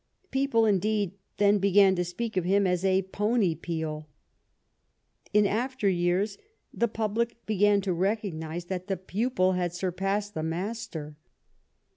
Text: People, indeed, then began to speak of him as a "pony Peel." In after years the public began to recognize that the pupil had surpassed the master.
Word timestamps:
People, 0.31 0.65
indeed, 0.65 1.11
then 1.37 1.59
began 1.59 1.93
to 1.93 2.03
speak 2.03 2.35
of 2.35 2.43
him 2.43 2.65
as 2.65 2.83
a 2.83 3.03
"pony 3.03 3.53
Peel." 3.53 4.07
In 5.31 5.45
after 5.45 5.87
years 5.87 6.39
the 6.73 6.87
public 6.87 7.45
began 7.45 7.81
to 7.81 7.93
recognize 7.93 8.65
that 8.65 8.87
the 8.87 8.97
pupil 8.97 9.51
had 9.51 9.73
surpassed 9.75 10.33
the 10.33 10.41
master. 10.41 11.17